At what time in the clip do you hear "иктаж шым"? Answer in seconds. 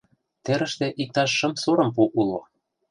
1.01-1.53